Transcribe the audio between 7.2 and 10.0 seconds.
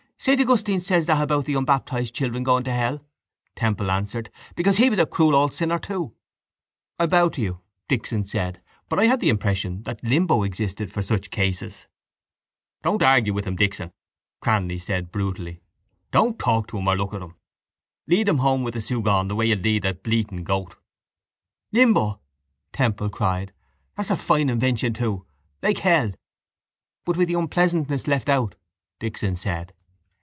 to you, Dixon said, but I had the impression